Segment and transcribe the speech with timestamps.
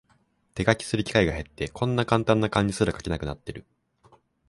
[0.55, 3.67] 手書きする機会が減って、こんなカンタンな漢字すら書けなくなってる